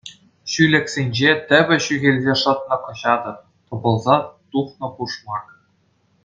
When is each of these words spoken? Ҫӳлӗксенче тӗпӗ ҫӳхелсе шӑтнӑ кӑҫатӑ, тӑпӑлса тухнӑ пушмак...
Ҫӳлӗксенче 0.51 1.31
тӗпӗ 1.51 1.75
ҫӳхелсе 1.89 2.33
шӑтнӑ 2.45 2.77
кӑҫатӑ, 2.87 3.33
тӑпӑлса 3.67 4.17
тухнӑ 4.49 4.87
пушмак... 4.97 5.45